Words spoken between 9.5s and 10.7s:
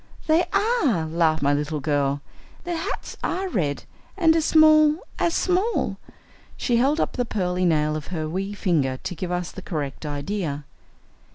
the correct idea.